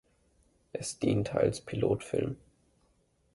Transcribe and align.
Es 0.73 0.97
diente 0.97 1.35
als 1.35 1.61
Pilotfilm. 1.61 2.35